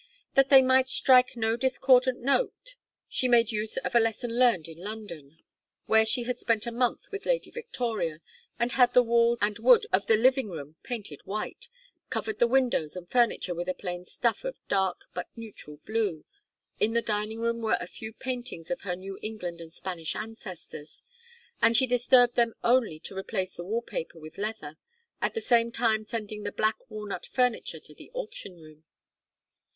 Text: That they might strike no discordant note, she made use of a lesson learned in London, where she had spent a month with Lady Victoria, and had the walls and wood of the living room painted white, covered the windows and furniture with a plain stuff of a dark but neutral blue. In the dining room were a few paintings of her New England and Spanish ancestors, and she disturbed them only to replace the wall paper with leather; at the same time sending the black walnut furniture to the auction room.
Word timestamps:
That 0.33 0.49
they 0.49 0.63
might 0.63 0.87
strike 0.87 1.37
no 1.37 1.55
discordant 1.55 2.21
note, 2.21 2.73
she 3.07 3.27
made 3.27 3.51
use 3.51 3.77
of 3.77 3.93
a 3.93 3.99
lesson 3.99 4.35
learned 4.35 4.67
in 4.67 4.79
London, 4.79 5.37
where 5.85 6.07
she 6.07 6.23
had 6.23 6.39
spent 6.39 6.65
a 6.65 6.71
month 6.71 7.11
with 7.11 7.27
Lady 7.27 7.51
Victoria, 7.51 8.19
and 8.57 8.71
had 8.71 8.93
the 8.93 9.03
walls 9.03 9.37
and 9.43 9.59
wood 9.59 9.85
of 9.93 10.07
the 10.07 10.17
living 10.17 10.49
room 10.49 10.75
painted 10.81 11.21
white, 11.25 11.67
covered 12.09 12.39
the 12.39 12.47
windows 12.47 12.95
and 12.95 13.11
furniture 13.11 13.53
with 13.53 13.69
a 13.69 13.75
plain 13.75 14.03
stuff 14.03 14.43
of 14.43 14.55
a 14.55 14.59
dark 14.69 15.01
but 15.13 15.29
neutral 15.35 15.77
blue. 15.85 16.25
In 16.79 16.93
the 16.93 17.03
dining 17.03 17.39
room 17.39 17.61
were 17.61 17.77
a 17.79 17.85
few 17.85 18.11
paintings 18.11 18.71
of 18.71 18.81
her 18.81 18.95
New 18.95 19.19
England 19.21 19.61
and 19.61 19.71
Spanish 19.71 20.15
ancestors, 20.15 21.03
and 21.61 21.77
she 21.77 21.85
disturbed 21.85 22.33
them 22.33 22.55
only 22.63 22.97
to 23.01 23.15
replace 23.15 23.53
the 23.53 23.63
wall 23.65 23.83
paper 23.83 24.17
with 24.17 24.39
leather; 24.39 24.77
at 25.21 25.35
the 25.35 25.41
same 25.41 25.71
time 25.71 26.05
sending 26.07 26.41
the 26.41 26.51
black 26.51 26.89
walnut 26.89 27.27
furniture 27.27 27.79
to 27.79 27.93
the 27.93 28.09
auction 28.15 28.59
room. 28.59 28.83